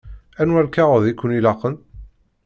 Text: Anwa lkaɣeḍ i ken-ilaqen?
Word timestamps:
Anwa 0.41 0.61
lkaɣeḍ 0.65 1.03
i 1.05 1.13
ken-ilaqen? 1.13 1.75